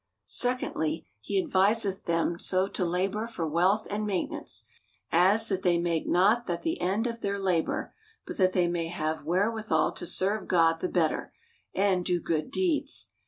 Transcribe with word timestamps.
Secondly, 0.25 1.05
he 1.19 1.39
adviseth 1.39 2.05
them 2.05 2.39
so 2.39 2.67
to 2.67 2.83
labor 2.83 3.27
for 3.27 3.47
wealth 3.47 3.85
and 3.91 4.03
maintenance, 4.03 4.63
as 5.11 5.47
that 5.47 5.61
they 5.61 5.77
make 5.77 6.07
not 6.07 6.47
that 6.47 6.63
the 6.63 6.81
end 6.81 7.05
of 7.05 7.19
their 7.21 7.37
labor; 7.37 7.93
but 8.25 8.37
that 8.37 8.53
they 8.53 8.67
may 8.67 8.87
have 8.87 9.25
wherewithal 9.25 9.91
to 9.91 10.07
serve 10.07 10.47
God 10.47 10.79
the 10.79 10.89
better, 10.89 11.31
and 11.75 12.03
do 12.03 12.19
good 12.19 12.49
deeds. 12.49 13.09